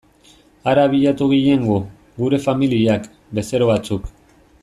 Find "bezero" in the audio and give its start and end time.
3.41-3.71